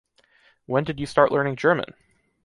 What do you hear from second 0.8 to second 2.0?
did you start learning German?